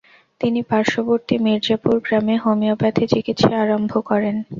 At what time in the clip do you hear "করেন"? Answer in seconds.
4.09-4.35